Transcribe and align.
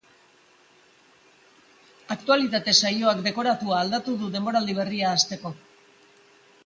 Aktualitate 2.15 2.75
saioak 2.79 3.21
dekoratua 3.29 3.77
aldatu 3.83 4.17
du 4.23 4.31
denboraldi 4.37 4.77
berria 4.83 5.13
hasteko. 5.15 5.53